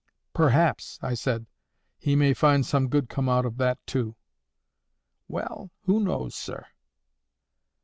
"Perhaps," 0.33 0.97
I 1.03 1.13
said, 1.13 1.45
"he 1.99 2.15
may 2.15 2.33
find 2.33 2.65
some 2.65 2.87
good 2.89 3.07
come 3.07 3.29
out 3.29 3.45
of 3.45 3.57
that 3.57 3.77
too." 3.85 4.15
"Well, 5.27 5.69
who 5.83 5.99
knows, 5.99 6.33
sir?" 6.33 6.65